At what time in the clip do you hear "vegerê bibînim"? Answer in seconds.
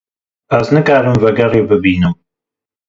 1.23-2.13